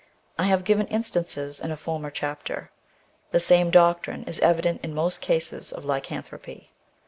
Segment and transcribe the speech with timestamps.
[0.39, 2.71] I have given instances in a former chapter.
[3.29, 6.71] The same doctrine is evident in most cases of lycanthropy.